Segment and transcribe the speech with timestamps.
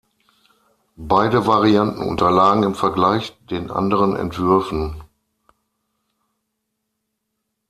[0.95, 5.03] Beide Varianten unterlagen im Vergleich den anderen Entwürfen.